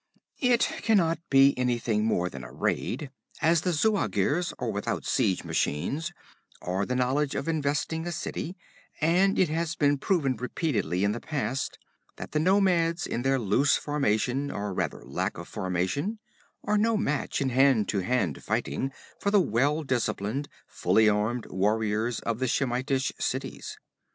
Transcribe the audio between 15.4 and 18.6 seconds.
formation, are no match in hand to hand